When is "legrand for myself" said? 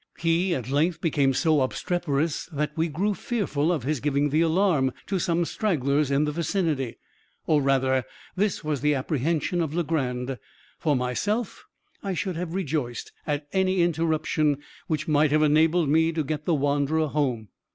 9.75-11.65